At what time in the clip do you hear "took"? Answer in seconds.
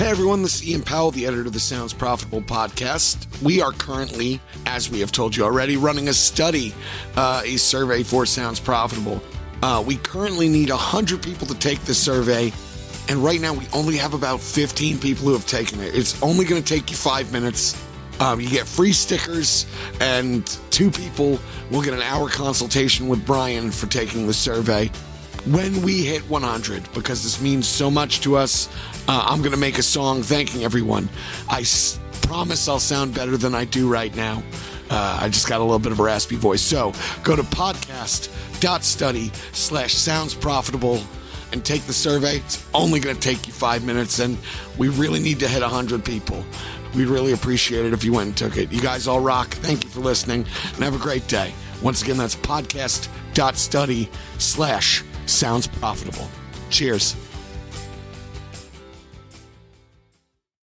48.36-48.56